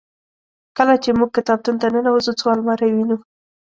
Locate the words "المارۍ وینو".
2.55-3.17